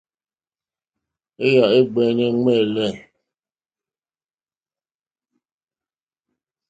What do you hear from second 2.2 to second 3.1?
ŋmɛ̂lɛ̂.